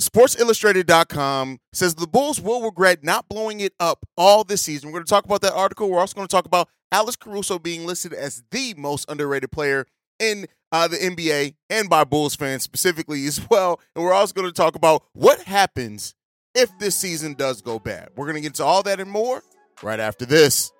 [0.00, 4.88] SportsIllustrated.com says the Bulls will regret not blowing it up all this season.
[4.88, 5.90] We're going to talk about that article.
[5.90, 9.86] We're also going to talk about Alex Caruso being listed as the most underrated player
[10.18, 13.80] in uh, the NBA and by Bulls fans specifically as well.
[13.94, 16.14] And we're also going to talk about what happens
[16.54, 18.08] if this season does go bad.
[18.16, 19.42] We're going to get into all that and more
[19.82, 20.72] right after this.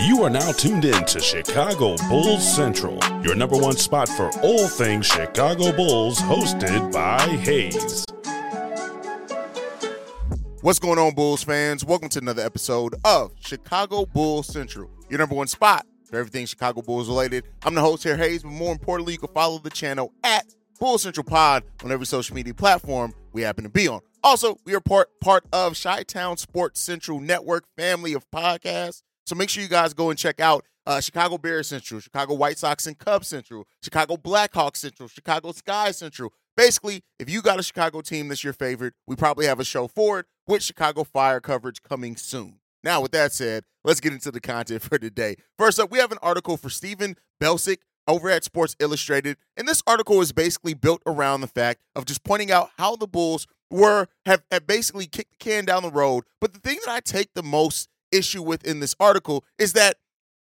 [0.00, 4.68] You are now tuned in to Chicago Bulls Central, your number one spot for all
[4.68, 8.04] things Chicago Bulls, hosted by Haize.
[10.60, 11.84] What's going on, Bulls fans?
[11.84, 16.80] Welcome to another episode of Chicago Bulls Central, your number one spot for everything Chicago
[16.80, 17.48] Bulls related.
[17.64, 20.46] I'm the host here, Haize, but more importantly, you can follow the channel at
[20.78, 24.00] Bull Central Pod on every social media platform we happen to be on.
[24.22, 29.02] Also, we are part part of Chi Town Sports Central Network family of podcasts.
[29.28, 32.56] So make sure you guys go and check out uh, Chicago Bears Central, Chicago White
[32.56, 36.32] Sox and Cubs Central, Chicago Blackhawks Central, Chicago Sky Central.
[36.56, 39.86] Basically, if you got a Chicago team that's your favorite, we probably have a show
[39.86, 42.60] for it with Chicago Fire coverage coming soon.
[42.82, 45.36] Now, with that said, let's get into the content for today.
[45.58, 49.82] First up, we have an article for Stephen Beslic over at Sports Illustrated, and this
[49.86, 54.06] article is basically built around the fact of just pointing out how the Bulls were
[54.24, 56.24] have, have basically kicked the can down the road.
[56.40, 59.96] But the thing that I take the most issue with in this article is that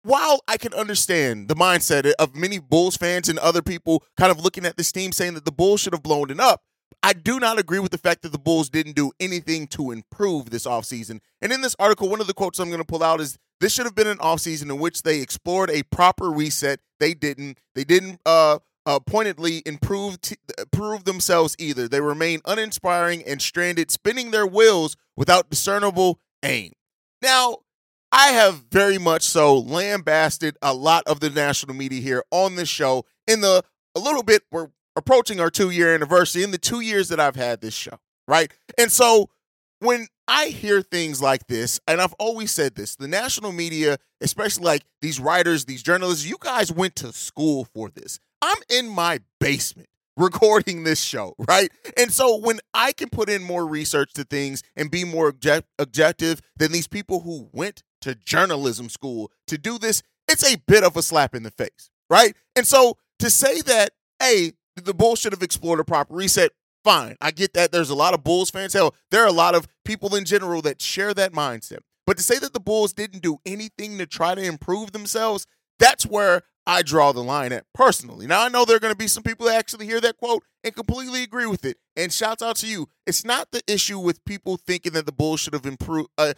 [0.03, 4.39] while I can understand the mindset of many Bulls fans and other people kind of
[4.39, 6.61] looking at this team saying that the Bulls should have blown it up,
[7.02, 10.49] I do not agree with the fact that the Bulls didn't do anything to improve
[10.49, 11.19] this offseason.
[11.41, 13.73] And in this article, one of the quotes I'm going to pull out is this
[13.73, 16.79] should have been an offseason in which they explored a proper reset.
[17.00, 17.59] They didn't.
[17.73, 20.35] They didn't uh, uh, pointedly improve t-
[20.72, 21.88] prove themselves either.
[21.88, 26.73] They remain uninspiring and stranded, spinning their wheels without discernible aim.
[27.25, 27.57] Now,
[28.11, 32.69] I have very much so lambasted a lot of the national media here on this
[32.69, 33.63] show in the
[33.95, 37.35] a little bit we're approaching our two year anniversary in the two years that I've
[37.35, 38.53] had this show, right?
[38.77, 39.31] And so
[39.79, 44.66] when I hear things like this, and I've always said this, the national media, especially
[44.66, 48.19] like these writers, these journalists, you guys went to school for this.
[48.39, 51.71] I'm in my basement recording this show, right?
[51.97, 55.69] And so when I can put in more research to things and be more object-
[55.77, 60.83] objective than these people who went to journalism school to do this, it's a bit
[60.83, 62.35] of a slap in the face, right?
[62.55, 66.51] And so to say that, hey, the Bulls should have explored a proper reset,
[66.83, 67.15] fine.
[67.21, 67.71] I get that.
[67.71, 68.73] There's a lot of Bulls fans.
[68.73, 71.79] Hell, there are a lot of people in general that share that mindset.
[72.05, 75.47] But to say that the Bulls didn't do anything to try to improve themselves,
[75.79, 78.25] that's where I draw the line at personally.
[78.25, 80.43] Now I know there are going to be some people that actually hear that quote
[80.63, 81.77] and completely agree with it.
[81.95, 82.89] And shouts out to you.
[83.05, 86.33] It's not the issue with people thinking that the Bulls should have improved, uh,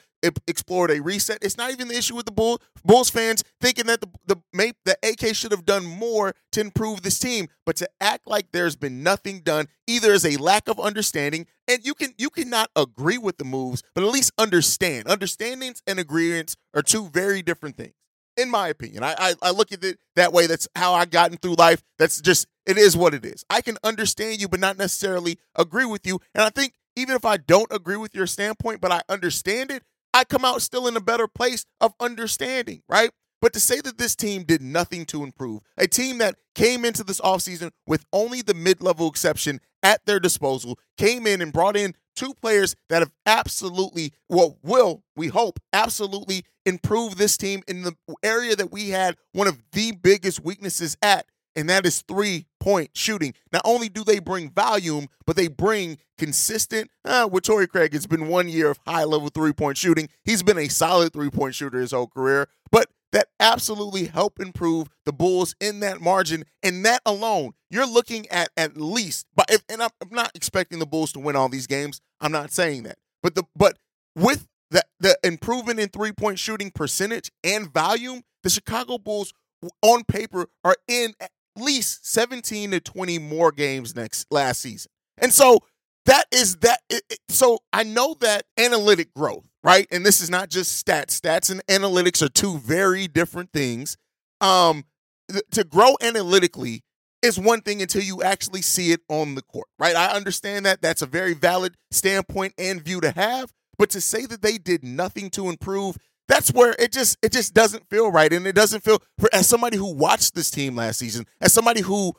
[0.45, 1.39] explored a reset.
[1.41, 4.97] It's not even the issue with the Bulls Bulls fans thinking that the the the
[5.01, 7.47] AK should have done more to improve this team.
[7.65, 11.83] But to act like there's been nothing done, either is a lack of understanding, and
[11.83, 15.07] you can you cannot agree with the moves, but at least understand.
[15.07, 17.93] Understandings and agreements are two very different things
[18.37, 19.03] in my opinion.
[19.03, 20.47] I, I, I look at it that way.
[20.47, 21.83] That's how I've gotten through life.
[21.97, 23.43] That's just it is what it is.
[23.49, 26.19] I can understand you, but not necessarily agree with you.
[26.35, 29.83] And I think even if I don't agree with your standpoint, but I understand it,
[30.13, 33.11] I come out still in a better place of understanding, right?
[33.39, 37.03] But to say that this team did nothing to improve, a team that came into
[37.03, 41.77] this offseason with only the mid level exception at their disposal, came in and brought
[41.77, 47.83] in two players that have absolutely, well, will, we hope, absolutely improve this team in
[47.83, 52.45] the area that we had one of the biggest weaknesses at, and that is three
[52.59, 53.33] point shooting.
[53.51, 56.91] Not only do they bring volume, but they bring consistent.
[57.05, 60.09] Uh, with Torrey Craig, it's been one year of high level three point shooting.
[60.23, 64.89] He's been a solid three point shooter his whole career, but that absolutely help improve
[65.05, 66.43] the Bulls in that margin.
[66.61, 70.79] And that alone, you're looking at at least, but if, and I'm, I'm not expecting
[70.79, 72.01] the Bulls to win all these games.
[72.19, 73.77] I'm not saying that, but the but
[74.15, 79.33] with the the improvement in three point shooting percentage and volume, the Chicago Bulls
[79.81, 84.91] on paper are in at least 17 to 20 more games next last season.
[85.17, 85.59] And so
[86.05, 86.81] that is that.
[86.89, 89.87] It, it, so I know that analytic growth, right?
[89.91, 91.19] And this is not just stats.
[91.19, 93.97] Stats and analytics are two very different things.
[94.39, 94.85] Um,
[95.31, 96.83] th- to grow analytically
[97.23, 99.95] is one thing until you actually see it on the court, right?
[99.95, 100.81] I understand that.
[100.81, 103.51] That's a very valid standpoint and view to have.
[103.77, 105.97] But to say that they did nothing to improve,
[106.27, 109.47] that's where it just it just doesn't feel right, and it doesn't feel for as
[109.47, 112.13] somebody who watched this team last season, as somebody who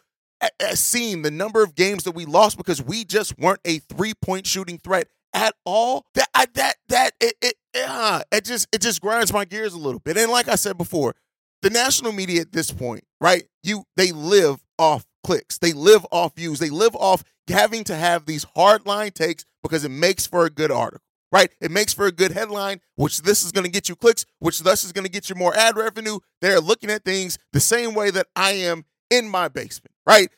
[0.61, 4.15] has seen the number of games that we lost because we just weren't a three
[4.15, 6.07] point shooting threat at all.
[6.15, 7.55] That I, that that it it,
[7.87, 10.17] uh, it just it just grinds my gears a little bit.
[10.17, 11.15] And like I said before,
[11.63, 13.45] the national media at this point, right?
[13.63, 15.59] You they live off clicks.
[15.59, 16.59] They live off views.
[16.59, 20.51] They live off having to have these hard line takes because it makes for a
[20.51, 21.03] good article,
[21.33, 21.51] right?
[21.61, 24.61] It makes for a good headline, which this is going to get you clicks, which
[24.61, 26.19] thus is going to get you more ad revenue.
[26.41, 30.31] They're looking at things the same way that I am in my basement, right?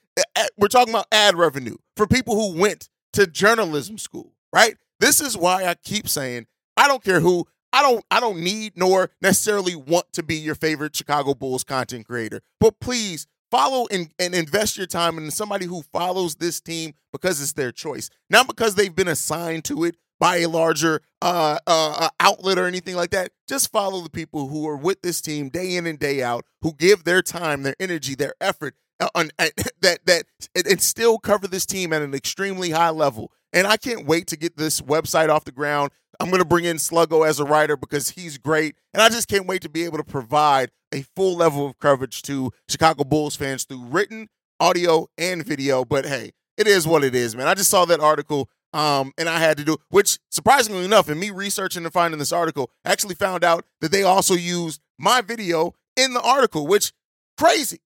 [0.56, 4.76] We're talking about ad revenue for people who went to journalism school, right?
[4.98, 6.46] This is why I keep saying
[6.76, 10.54] I don't care who I don't I don't need nor necessarily want to be your
[10.54, 12.40] favorite Chicago Bulls content creator.
[12.58, 17.40] But please follow and, and invest your time in somebody who follows this team because
[17.40, 21.94] it's their choice, not because they've been assigned to it by a larger uh, uh,
[21.98, 23.32] uh outlet or anything like that.
[23.48, 26.74] Just follow the people who are with this team day in and day out, who
[26.74, 29.48] give their time, their energy, their effort, uh, on, uh,
[29.80, 30.24] that that
[30.54, 33.32] and still cover this team at an extremely high level.
[33.52, 35.90] And I can't wait to get this website off the ground.
[36.20, 38.76] I'm going to bring in Sluggo as a writer because he's great.
[38.92, 42.22] And I just can't wait to be able to provide a full level of coverage
[42.22, 44.28] to Chicago Bulls fans through written,
[44.60, 45.84] audio, and video.
[45.84, 47.48] But hey, it is what it is, man.
[47.48, 51.18] I just saw that article um, and I had to do, which surprisingly enough, in
[51.18, 55.20] me researching and finding this article, I actually found out that they also used my
[55.20, 56.92] video in the article, which
[57.36, 57.80] crazy.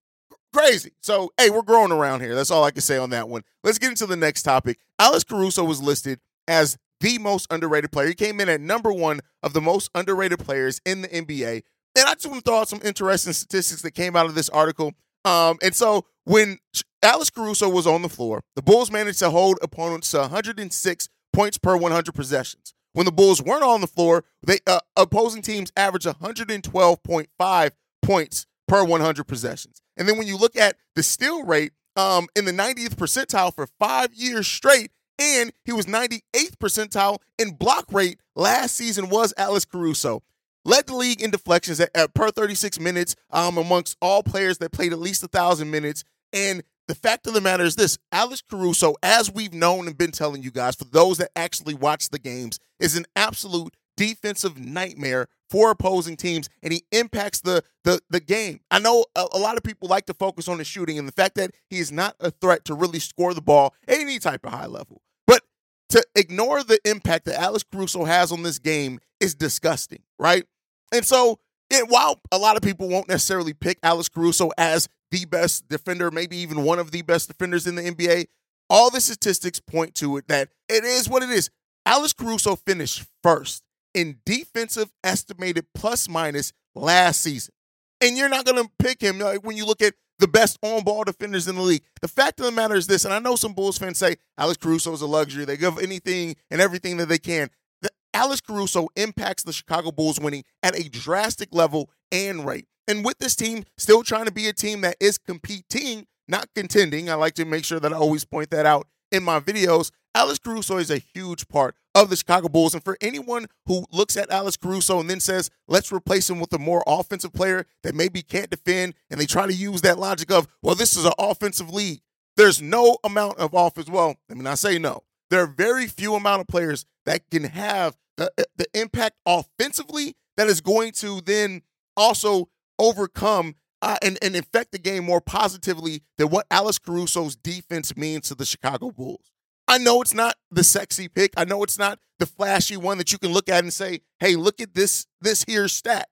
[0.52, 0.92] Crazy.
[1.00, 2.34] So, hey, we're growing around here.
[2.34, 3.42] That's all I can say on that one.
[3.64, 4.78] Let's get into the next topic.
[4.98, 8.08] Alex Caruso was listed as the most underrated player.
[8.08, 11.62] He came in at number one of the most underrated players in the NBA.
[11.96, 14.48] And I just want to throw out some interesting statistics that came out of this
[14.48, 14.92] article.
[15.24, 16.58] Um, and so when
[17.04, 21.58] Alex Caruso was on the floor, the Bulls managed to hold opponents to 106 points
[21.58, 22.72] per 100 possessions.
[22.94, 27.70] When the Bulls weren't on the floor, they uh, opposing teams averaged 112.5
[28.02, 29.82] points per 100 possessions.
[29.98, 33.66] And then when you look at the steal rate um, in the 90th percentile for
[33.78, 39.64] five years straight, and he was 98th percentile in block rate last season was Alex
[39.64, 40.22] Caruso.
[40.64, 44.72] Led the league in deflections at, at per 36 minutes um, amongst all players that
[44.72, 46.02] played at least a thousand minutes.
[46.32, 50.10] And the fact of the matter is this Alex Caruso, as we've known and been
[50.10, 55.28] telling you guys, for those that actually watch the games, is an absolute defensive nightmare
[55.48, 58.60] for opposing teams, and he impacts the the the game.
[58.70, 61.12] I know a, a, lot of people like to focus on the shooting and the
[61.12, 64.44] fact that he is not a threat to really score the ball at any type
[64.44, 65.02] of high level.
[65.26, 65.42] But
[65.90, 70.44] to ignore the impact that Alex Caruso has on this game is disgusting, right?
[70.92, 71.38] And so,
[71.70, 76.10] it, while a lot of people won't necessarily pick Alex Caruso as the best defender,
[76.10, 78.26] maybe even one of the best defenders in the NBA,
[78.70, 81.50] all the statistics point to it that it is what it is.
[81.86, 83.62] Alex Caruso finished first
[83.92, 87.54] in defensive estimated plus minus last season.
[88.00, 90.82] And you're not going to pick him like, when you look at the best on
[90.84, 91.82] ball defenders in the league.
[92.00, 94.56] The fact of the matter is this, and I know some Bulls fans say Alex
[94.58, 95.44] Caruso is a luxury.
[95.44, 97.50] They give anything and everything that they can.
[97.82, 102.66] The, Alex Caruso impacts the Chicago Bulls winning at a drastic level and rate.
[102.86, 107.10] And with this team still trying to be a team that is competing, not contending,
[107.10, 109.90] I like to make sure that I always point that out in my videos.
[110.14, 112.74] Alex Caruso is a huge part of the Chicago Bulls.
[112.74, 116.52] And for anyone who looks at Alex Caruso and then says, let's replace him with
[116.52, 120.30] a more offensive player that maybe can't defend, and they try to use that logic
[120.30, 122.00] of, well, this is an offensive league.
[122.36, 123.88] There's no amount of offense.
[123.88, 125.02] Well, I mean, I say no.
[125.30, 130.14] There are very few amount of players that can have the, uh, the impact offensively
[130.36, 131.62] that is going to then
[131.96, 132.48] also
[132.78, 138.28] overcome uh, and, and affect the game more positively than what Alex Caruso's defense means
[138.28, 139.30] to the Chicago Bulls.
[139.66, 141.32] I know it's not the sexy pick.
[141.36, 144.36] I know it's not the flashy one that you can look at and say, hey,
[144.36, 146.08] look at this this here stat.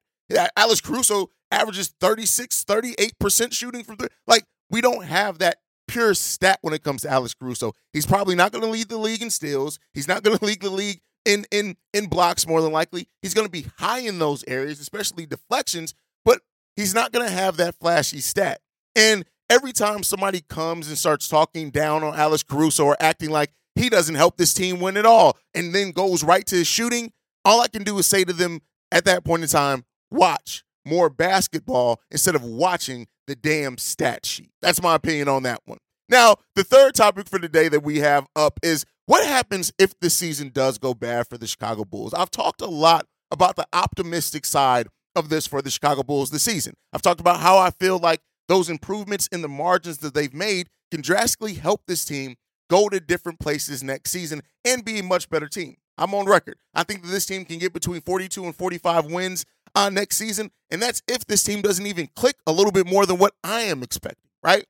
[0.57, 4.09] Alex Caruso averages 36, 38% shooting from three.
[4.27, 7.73] Like, we don't have that pure stat when it comes to Alex Caruso.
[7.93, 9.79] He's probably not going to lead the league in steals.
[9.93, 13.09] He's not going to lead the league in in in blocks more than likely.
[13.21, 16.41] He's going to be high in those areas, especially deflections, but
[16.77, 18.61] he's not going to have that flashy stat.
[18.95, 23.53] And every time somebody comes and starts talking down on Alex Caruso or acting like
[23.75, 27.13] he doesn't help this team win at all and then goes right to his shooting,
[27.45, 28.61] all I can do is say to them
[28.91, 34.51] at that point in time, watch more basketball instead of watching the damn stat sheet.
[34.61, 35.79] That's my opinion on that one.
[36.09, 40.11] Now, the third topic for today that we have up is what happens if the
[40.11, 42.13] season does go bad for the Chicago Bulls?
[42.13, 46.43] I've talked a lot about the optimistic side of this for the Chicago Bulls this
[46.43, 46.75] season.
[46.93, 50.69] I've talked about how I feel like those improvements in the margins that they've made
[50.91, 52.37] can drastically help this team
[52.69, 55.77] go to different places next season and be a much better team.
[55.99, 56.57] I'm on record.
[56.75, 60.51] I think that this team can get between 42 and 45 wins uh, next season,
[60.71, 63.63] and that's if this team doesn't even click a little bit more than what I
[63.63, 64.31] am expecting.
[64.43, 64.67] Right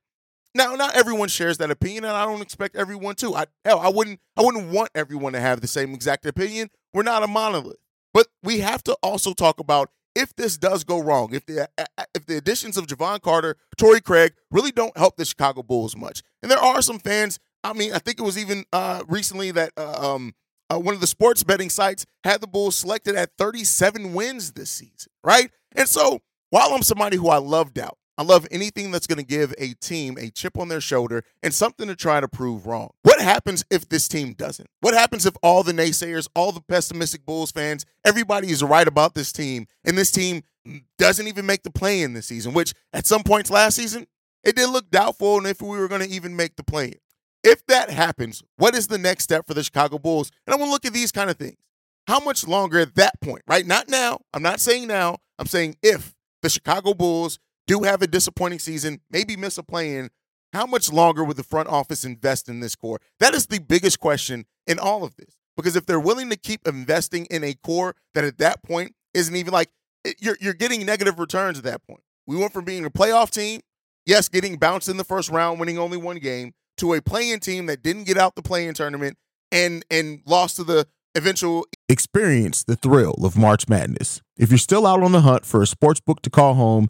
[0.55, 3.35] now, not everyone shares that opinion, and I don't expect everyone to.
[3.35, 6.69] I hell, I wouldn't, I wouldn't want everyone to have the same exact opinion.
[6.93, 7.77] We're not a monolith,
[8.13, 11.67] but we have to also talk about if this does go wrong, if the
[12.13, 16.21] if the additions of Jevon Carter, Torrey Craig really don't help the Chicago Bulls much,
[16.41, 19.71] and there are some fans I mean, I think it was even uh, recently that
[19.77, 20.33] uh, um,
[20.69, 24.69] uh, one of the sports betting sites had the Bulls selected at 37 wins this
[24.69, 25.49] season, right?
[25.75, 29.25] And so while I'm somebody who I love doubt, I love anything that's going to
[29.25, 32.91] give a team a chip on their shoulder and something to try to prove wrong.
[33.01, 34.69] What happens if this team doesn't?
[34.81, 39.15] What happens if all the naysayers, all the pessimistic Bulls fans, everybody is right about
[39.15, 40.43] this team and this team
[40.97, 44.05] doesn't even make the play in this season, which at some points last season,
[44.43, 46.93] it did look doubtful and if we were going to even make the play.
[47.43, 50.31] If that happens, what is the next step for the Chicago Bulls?
[50.45, 51.57] And I want to look at these kind of things.
[52.07, 53.65] How much longer at that point, right?
[53.65, 54.19] Not now.
[54.33, 55.17] I'm not saying now.
[55.39, 57.39] I'm saying if the Chicago Bulls
[57.73, 60.09] do have a disappointing season, maybe miss a play in,
[60.53, 62.99] how much longer would the front office invest in this core?
[63.19, 65.37] That is the biggest question in all of this.
[65.57, 69.35] Because if they're willing to keep investing in a core that at that point isn't
[69.35, 69.69] even like
[70.05, 72.01] eh, you're you're getting negative returns at that point.
[72.25, 73.61] We went from being a playoff team,
[74.05, 77.65] yes, getting bounced in the first round, winning only one game, to a play-in team
[77.67, 79.17] that didn't get out the play-in tournament
[79.51, 84.21] and and lost to the eventual experience the thrill of March Madness.
[84.37, 86.89] If you're still out on the hunt for a sports book to call home,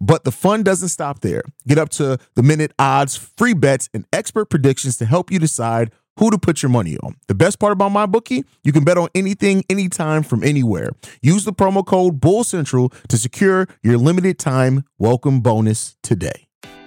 [0.00, 1.42] but the fun doesn't stop there.
[1.68, 5.92] Get up to the minute odds, free bets, and expert predictions to help you decide
[6.16, 7.16] who to put your money on.
[7.28, 10.90] The best part about MyBookie, you can bet on anything, anytime, from anywhere.
[11.22, 16.46] Use the promo code Bull Central to secure your limited time welcome bonus today.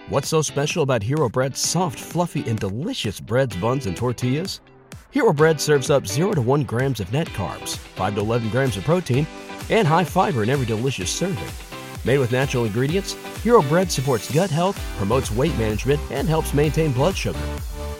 [0.10, 4.60] What's so special about Hero Bread's soft, fluffy, and delicious breads, buns, and tortillas?
[5.12, 8.78] Hero Bread serves up 0 to 1 grams of net carbs, 5 to 11 grams
[8.78, 9.26] of protein,
[9.70, 11.73] and high fiber in every delicious serving.
[12.06, 16.92] Made with natural ingredients, Hero Bread supports gut health, promotes weight management, and helps maintain
[16.92, 17.40] blood sugar.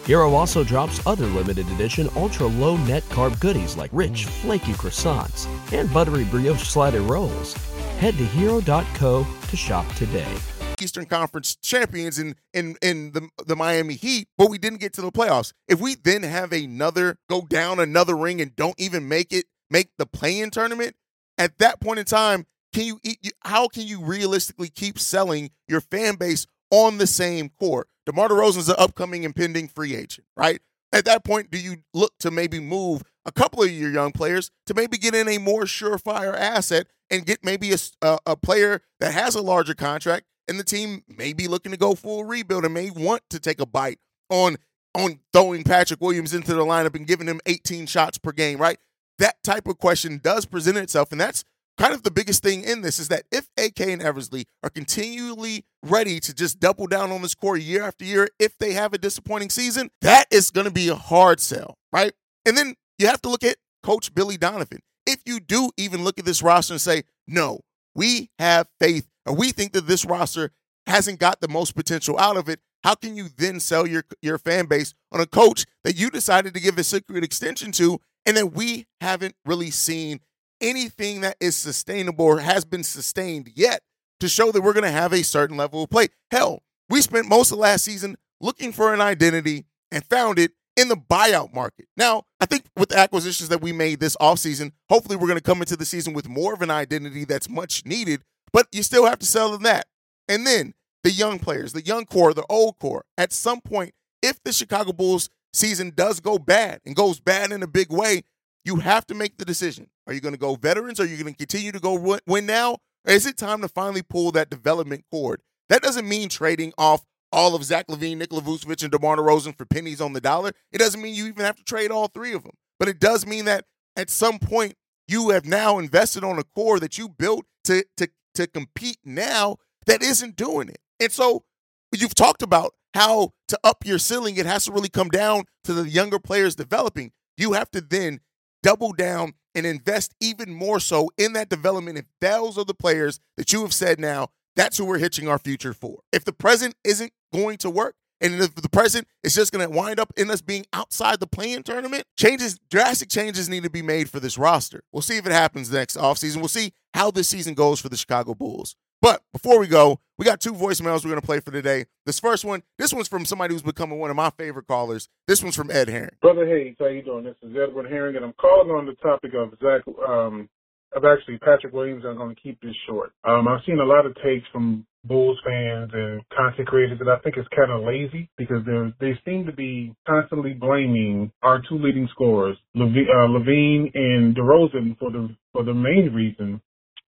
[0.04, 5.46] Hero also drops other limited edition ultra low net carb goodies like rich, flaky croissants
[5.72, 7.54] and buttery brioche slider rolls.
[7.98, 10.32] Head to hero.co to shop today.
[10.80, 15.00] Eastern Conference champions in in in the the Miami Heat, but we didn't get to
[15.00, 15.52] the playoffs.
[15.68, 19.88] If we then have another go down another ring and don't even make it make
[19.96, 20.96] the play-in tournament,
[21.38, 22.44] at that point in time,
[22.74, 23.00] can you
[23.42, 27.86] how can you realistically keep selling your fan base on the same core?
[28.04, 30.60] DeMar DeRozan is an upcoming impending free agent, right?
[30.92, 34.50] At that point, do you look to maybe move a couple of your young players
[34.66, 38.82] to maybe get in a more surefire asset and get maybe a, a, a player
[39.00, 42.64] that has a larger contract and the team may be looking to go full rebuild
[42.64, 43.98] and may want to take a bite
[44.30, 44.56] on
[44.94, 48.78] on throwing Patrick Williams into the lineup and giving him 18 shots per game, right?
[49.18, 51.44] That type of question does present itself, and that's
[51.78, 55.64] kind of the biggest thing in this is that if AK and Eversley are continually
[55.82, 58.98] ready to just double down on this core year after year, if they have a
[58.98, 62.12] disappointing season, that is going to be a hard sell, right?
[62.46, 64.80] And then you have to look at Coach Billy Donovan.
[65.06, 67.60] If you do even look at this roster and say, no,
[67.94, 70.50] we have faith or we think that this roster
[70.86, 74.38] hasn't got the most potential out of it, how can you then sell your your
[74.38, 78.36] fan base on a coach that you decided to give a secret extension to and
[78.36, 80.20] that we haven't really seen
[80.64, 83.82] anything that is sustainable or has been sustained yet
[84.20, 86.08] to show that we're going to have a certain level of play.
[86.30, 90.88] Hell, we spent most of last season looking for an identity and found it in
[90.88, 91.86] the buyout market.
[91.96, 95.44] Now, I think with the acquisitions that we made this offseason, hopefully we're going to
[95.44, 98.22] come into the season with more of an identity that's much needed
[98.54, 99.86] but you still have to sell them that.
[100.28, 103.04] And then the young players, the young core, the old core.
[103.18, 103.92] At some point,
[104.22, 108.22] if the Chicago Bulls season does go bad and goes bad in a big way,
[108.64, 109.88] you have to make the decision.
[110.06, 111.00] Are you going to go veterans?
[111.00, 112.78] Are you going to continue to go win now?
[113.06, 115.42] Or is it time to finally pull that development cord?
[115.68, 119.64] That doesn't mean trading off all of Zach LaVine, Nikola Vucevic, and DeMar DeRozan for
[119.64, 120.52] pennies on the dollar.
[120.72, 122.52] It doesn't mean you even have to trade all three of them.
[122.78, 123.64] But it does mean that
[123.96, 124.74] at some point
[125.08, 129.56] you have now invested on a core that you built to, to to compete now
[129.86, 130.78] that isn't doing it.
[131.00, 131.44] And so
[131.92, 135.72] you've talked about how to up your ceiling, it has to really come down to
[135.72, 137.12] the younger players developing.
[137.36, 138.20] You have to then
[138.62, 141.98] double down and invest even more so in that development.
[141.98, 145.38] If those are the players that you have said now, that's who we're hitching our
[145.38, 146.00] future for.
[146.12, 149.76] If the present isn't going to work, and if the present is just going to
[149.76, 153.82] wind up in us being outside the play-in tournament, changes, drastic changes need to be
[153.82, 154.82] made for this roster.
[154.92, 156.36] We'll see if it happens next offseason.
[156.36, 158.76] We'll see how this season goes for the Chicago Bulls.
[159.04, 161.84] But before we go, we got two voicemails we're going to play for today.
[162.06, 165.10] This first one, this one's from somebody who's becoming one of my favorite callers.
[165.28, 166.16] This one's from Ed Herring.
[166.22, 167.24] Brother Haize, how you doing?
[167.24, 170.48] This is Edward Herring, and I'm calling on the topic of Zach, um,
[170.96, 172.04] of actually Patrick Williams.
[172.08, 173.12] I'm going to keep this short.
[173.24, 177.18] Um, I've seen a lot of takes from Bulls fans and content creators that I
[177.18, 181.76] think is kind of lazy because they they seem to be constantly blaming our two
[181.76, 186.62] leading scorers, LaVine, uh, LaVine and DeRozan, for the for the main reason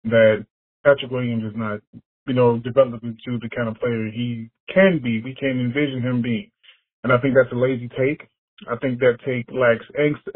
[0.05, 0.45] that
[0.87, 1.81] Patrick Williams is not,
[2.29, 5.21] you know, developed into the kind of player he can be.
[5.21, 6.51] We can envision him being,
[7.03, 8.29] and I think that's a lazy take.
[8.71, 9.85] I think that take lacks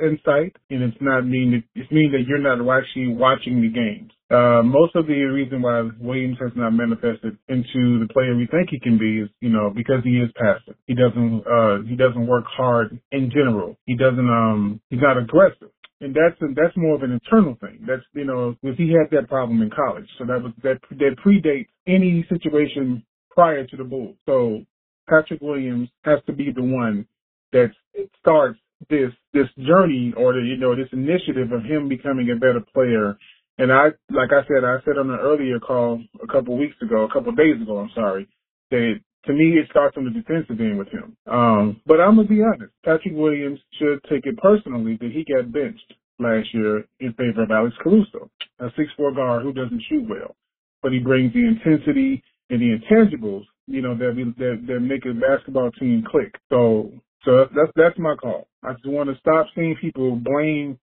[0.03, 4.11] insight, and it's not mean it's mean that you're not actually watching the games.
[4.31, 8.69] Uh, most of the reason why Williams has not manifested into the player we think
[8.71, 10.77] he can be is, you know, because he is passive.
[10.87, 13.77] He doesn't, uh, he doesn't work hard in general.
[13.87, 15.71] He doesn't, um, he's not aggressive.
[16.01, 17.85] And that's that's more of an internal thing.
[17.87, 21.17] That's you know, because he had that problem in college, so that was that that
[21.25, 24.17] predates any situation prior to the Bulls.
[24.27, 24.65] So
[25.09, 27.07] Patrick Williams has to be the one
[27.53, 27.71] that
[28.19, 32.61] starts this this journey or the, you know this initiative of him becoming a better
[32.73, 33.17] player.
[33.59, 37.05] And I, like I said, I said on an earlier call a couple weeks ago,
[37.05, 38.27] a couple days ago, I'm sorry,
[38.71, 41.17] that to me it starts on the defensive end with him.
[41.27, 45.53] Um, but I'm gonna be honest, Patrick Williams should take it personally that he got
[45.53, 50.09] benched last year in favor of Alex Caruso, a six four guard who doesn't shoot
[50.09, 50.37] well,
[50.83, 55.05] but he brings the intensity and the intangibles, you know, that we, that that make
[55.07, 56.35] a basketball team click.
[56.51, 56.93] So
[57.25, 58.49] so that's that's my call.
[58.63, 60.79] I just want to stop seeing people blame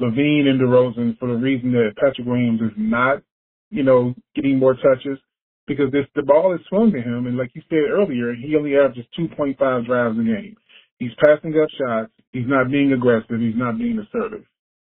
[0.00, 3.22] LaVine and DeRozan for the reason that Patrick Williams is not,
[3.70, 5.18] you know, getting more touches
[5.66, 8.76] because this the ball is swung to him, and like you said earlier, he only
[8.76, 10.56] averages 2.5 drives a game.
[10.98, 12.12] He's passing up shots.
[12.32, 13.40] He's not being aggressive.
[13.40, 14.44] He's not being assertive.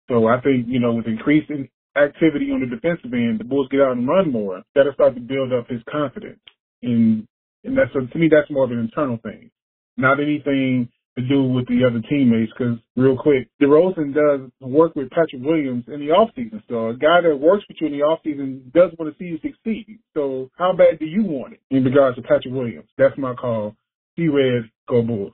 [0.10, 3.82] So I think you know with increasing activity on the defensive end, the Bulls get
[3.82, 4.64] out and run more.
[4.76, 6.40] That'll start to build up his confidence,
[6.84, 7.28] and
[7.64, 9.52] and that's to me that's more of an internal thing
[10.00, 12.51] not anything to do with the other teammates.
[12.58, 16.62] Because real quick, DeRozan does work with Patrick Williams in the off season.
[16.70, 19.30] So a guy that works with you in the off season does want to see
[19.30, 20.00] you succeed.
[20.14, 22.90] So how bad do you want it in regards to Patrick Williams?
[22.98, 23.75] That's my call.
[24.18, 25.33] See Red, go Bulls.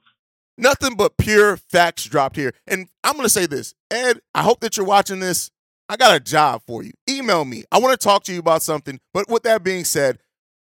[0.57, 2.53] Nothing but pure facts dropped here.
[2.67, 5.51] And I'm going to say this Ed, I hope that you're watching this.
[5.87, 6.93] I got a job for you.
[7.07, 7.63] Email me.
[7.71, 8.99] I want to talk to you about something.
[9.13, 10.17] But with that being said,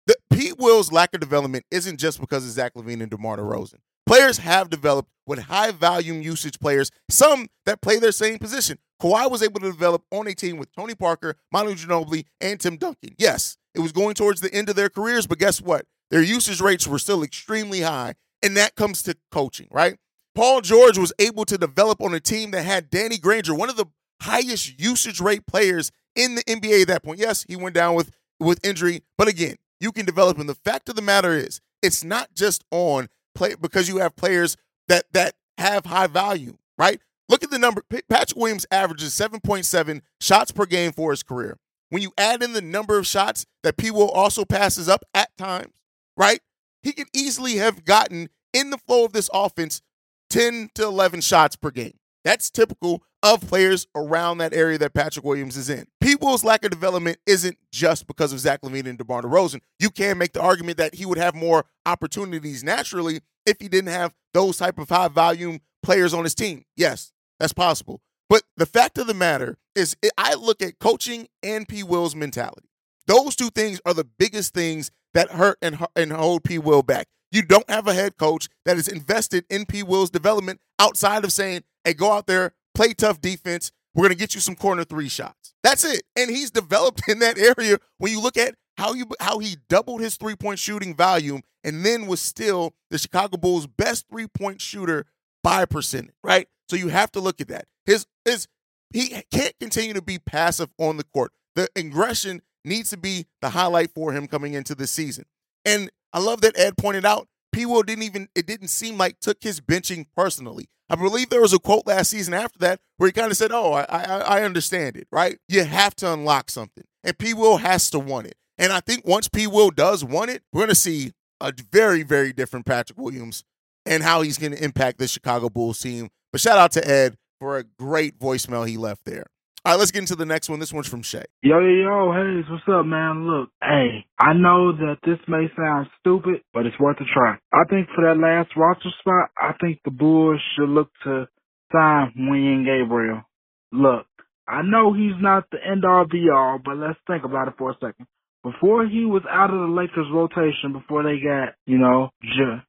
[0.06, 0.52] the P.
[0.58, 3.78] Will's lack of development isn't just because of Zach LaVine and DeMar DeRozan.
[4.06, 8.78] Players have developed with high volume usage players, some that play their same position.
[9.00, 12.76] Kawhi was able to develop on a team with Tony Parker, Manu Ginobili, and Tim
[12.76, 13.14] Duncan.
[13.18, 15.86] Yes, it was going towards the end of their careers, but guess what?
[16.10, 19.96] Their usage rates were still extremely high, and that comes to coaching, right?
[20.34, 23.76] Paul George was able to develop on a team that had Danny Granger, one of
[23.76, 23.86] the
[24.20, 27.18] highest usage rate players in the NBA at that point.
[27.18, 30.38] Yes, he went down with with injury, but again, you can develop.
[30.38, 34.16] And the fact of the matter is, it's not just on play because you have
[34.16, 34.56] players
[34.88, 37.00] that that have high value, right?
[37.28, 37.82] Look at the number.
[38.08, 41.58] Patrick Williams averages 7.7 shots per game for his career.
[41.88, 43.90] When you add in the number of shots that P.
[43.90, 45.74] Will also passes up at times,
[46.16, 46.40] right?
[46.82, 49.82] He could easily have gotten in the flow of this offense
[50.30, 51.98] 10 to 11 shots per game.
[52.24, 55.86] That's typical of players around that area that Patrick Williams is in.
[56.00, 56.16] P.
[56.20, 59.60] Will's lack of development isn't just because of Zach LaVine and DeMar DeRozan.
[59.78, 63.92] You can make the argument that he would have more opportunities naturally if he didn't
[63.92, 66.64] have those type of high volume players on his team.
[66.76, 68.00] Yes, that's possible.
[68.28, 71.82] But the fact of the matter is, I look at coaching and P.
[71.82, 72.68] Will's mentality.
[73.06, 76.58] Those two things are the biggest things that hurt and, and hold P.
[76.58, 77.08] Will back.
[77.30, 79.82] You don't have a head coach that is invested in P.
[79.82, 83.72] Will's development outside of saying, hey, go out there, play tough defense.
[83.94, 85.54] We're going to get you some corner three shots.
[85.62, 86.02] That's it.
[86.16, 90.00] And he's developed in that area when you look at how you how he doubled
[90.00, 95.04] his three-point shooting volume and then was still the Chicago Bulls' best three-point shooter
[95.42, 96.48] by percentage, right?
[96.68, 97.66] So you have to look at that.
[97.84, 98.48] His his
[98.92, 101.32] he can't continue to be passive on the court.
[101.54, 105.24] The aggression needs to be the highlight for him coming into the season.
[105.64, 107.66] And I love that Ed pointed out P.
[107.66, 110.68] Will didn't even it didn't seem like took his benching personally.
[110.92, 113.50] I believe there was a quote last season after that where he kind of said,
[113.50, 115.38] "Oh, I, I, I understand it, right?
[115.48, 117.32] You have to unlock something, and P.
[117.32, 118.34] Will has to want it.
[118.58, 119.46] And I think once P.
[119.46, 123.42] Will does want it, we're going to see a very, very different Patrick Williams
[123.86, 126.10] and how he's going to impact the Chicago Bulls team.
[126.30, 129.26] But shout out to Ed for a great voicemail he left there.
[129.64, 130.58] All right, let's get into the next one.
[130.58, 131.22] This one's from Shay.
[131.40, 133.28] Yo, yo, yo, hey, what's up, man?
[133.28, 137.36] Look, hey, I know that this may sound stupid, but it's worth a try.
[137.52, 141.28] I think for that last roster spot, I think the Bulls should look to
[141.70, 143.22] sign Wenyen Gabriel.
[143.70, 144.06] Look,
[144.48, 147.70] I know he's not the end all be all, but let's think about it for
[147.70, 148.08] a second.
[148.42, 152.62] before he was out of the Lakers rotation, before they got, you know, J,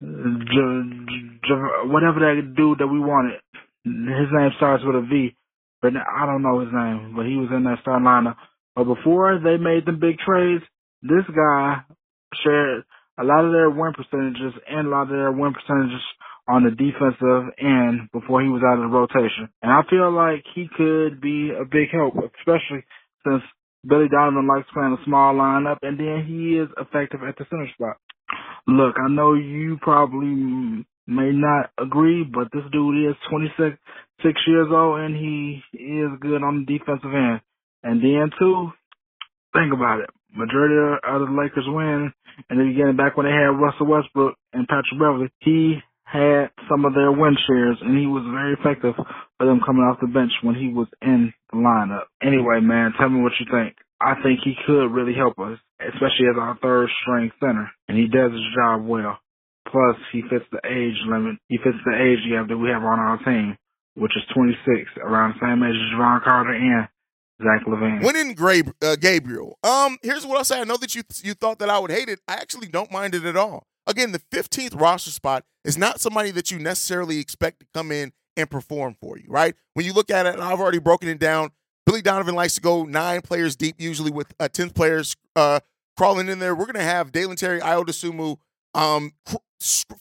[0.00, 0.56] J,
[1.44, 1.52] J,
[1.84, 3.40] whatever that dude that we wanted.
[3.84, 5.36] His name starts with a V,
[5.82, 8.36] but I don't know his name, but he was in that starting lineup.
[8.76, 10.64] But before they made the big trades,
[11.02, 11.82] this guy
[12.44, 12.84] shared
[13.18, 16.02] a lot of their win percentages and a lot of their win percentages
[16.48, 19.48] on the defensive end before he was out of the rotation.
[19.62, 22.84] And I feel like he could be a big help, especially
[23.24, 23.42] since
[23.86, 27.68] Billy Donovan likes playing a small lineup, and then he is effective at the center
[27.74, 27.96] spot.
[28.66, 33.76] Look, I know you probably may not agree, but this dude is 26
[34.22, 37.40] six years old, and he is good on the defensive end.
[37.82, 38.70] And then, too,
[39.52, 40.10] think about it.
[40.32, 42.12] Majority of the Lakers win
[42.48, 46.84] in the beginning, back when they had Russell Westbrook and Patrick Beverley, he had some
[46.84, 50.32] of their win shares, and he was very effective for them coming off the bench
[50.42, 52.06] when he was in the lineup.
[52.22, 53.76] Anyway, man, tell me what you think.
[54.00, 58.08] I think he could really help us, especially as our third string center, and he
[58.08, 59.18] does his job well.
[59.70, 61.36] Plus, he fits the age limit.
[61.48, 63.56] He fits the age gap that we have on our team,
[63.94, 66.88] which is 26, around the same age as Jevon Carter and
[67.40, 68.02] Zach LaVine.
[68.02, 69.58] Wenyen Gra- uh, Gabriel.
[69.62, 70.60] Um, here's what I'll say.
[70.60, 72.20] I know that you you thought that I would hate it.
[72.26, 73.66] I actually don't mind it at all.
[73.86, 78.12] Again, the 15th roster spot is not somebody that you necessarily expect to come in
[78.36, 79.54] and perform for you, right?
[79.74, 81.50] When you look at it, I've already broken it down.
[81.86, 85.60] Billy Donovan likes to go nine players deep, usually with uh, 10th players uh,
[85.96, 86.54] crawling in there.
[86.54, 88.36] We're going to have Dalen Terry, Ayo Dosunmu
[88.74, 89.12] um,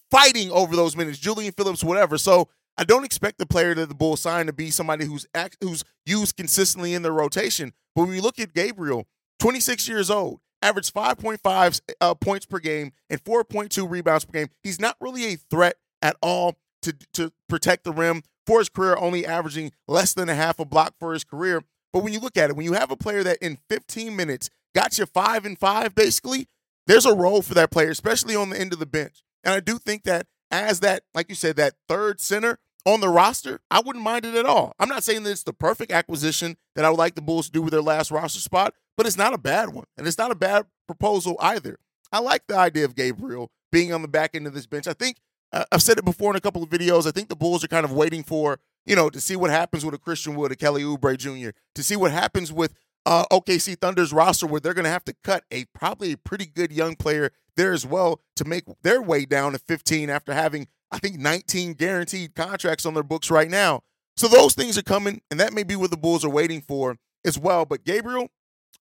[0.10, 2.17] fighting over those minutes, Julian Phillips, whatever.
[2.17, 5.58] So I don't expect the player that the Bulls sign to be somebody who's act,
[5.62, 7.74] who's used consistently in their rotation.
[7.95, 9.06] But when you look at Gabriel,
[9.39, 14.48] 26 years old, averaged 5.5 uh, points per game and 4.2 rebounds per game.
[14.63, 18.95] He's not really a threat at all to, to protect the rim for his career,
[18.98, 21.63] only averaging less than a half a block for his career.
[21.91, 24.50] But when you look at it, when you have a player that in 15 minutes
[24.74, 26.48] got you five and five, basically,
[26.88, 29.24] there's a role for that player, especially on the end of the bench.
[29.43, 33.10] And I do think that as that, like you said, that third center on the
[33.10, 34.73] roster, I wouldn't mind it at all.
[34.80, 37.52] I'm not saying that it's the perfect acquisition that I would like the Bulls to
[37.52, 39.86] do with their last roster spot, but it's not a bad one.
[39.97, 41.78] And it's not a bad proposal either.
[42.12, 44.88] I like the idea of Gabriel being on the back end of this bench.
[44.88, 45.17] I think
[45.52, 47.08] uh, I've said it before in a couple of videos.
[47.08, 49.86] I think the Bulls are kind of waiting for, you know, to see what happens
[49.86, 52.73] with a Christian Wood, a Kelly Oubre Jr., to see what happens with
[53.06, 56.46] uh, OKC Thunder's roster where they're going to have to cut a probably a pretty
[56.46, 60.68] good young player there as well to make their way down to 15 after having,
[60.92, 63.82] I think, 19 guaranteed contracts on their books right now.
[64.16, 66.98] So those things are coming, and that may be what the Bulls are waiting for
[67.26, 67.66] as well.
[67.66, 68.30] But Gabriel,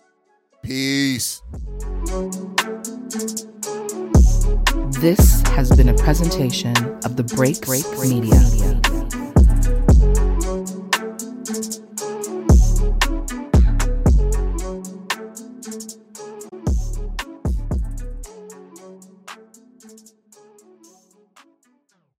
[0.63, 1.41] Peace.
[4.99, 8.86] This has been a presentation of the Break Break Media.